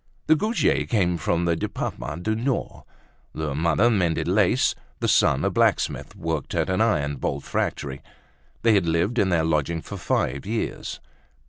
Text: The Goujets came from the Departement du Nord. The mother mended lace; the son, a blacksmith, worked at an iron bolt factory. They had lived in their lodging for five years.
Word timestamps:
The 0.25 0.35
Goujets 0.35 0.89
came 0.89 1.15
from 1.19 1.45
the 1.45 1.55
Departement 1.55 2.23
du 2.23 2.33
Nord. 2.33 2.85
The 3.35 3.53
mother 3.53 3.87
mended 3.91 4.27
lace; 4.27 4.73
the 4.99 5.07
son, 5.07 5.45
a 5.45 5.51
blacksmith, 5.51 6.15
worked 6.15 6.55
at 6.55 6.71
an 6.71 6.81
iron 6.81 7.17
bolt 7.17 7.43
factory. 7.43 8.01
They 8.63 8.73
had 8.73 8.87
lived 8.87 9.19
in 9.19 9.29
their 9.29 9.43
lodging 9.43 9.83
for 9.83 9.97
five 9.97 10.43
years. 10.43 10.99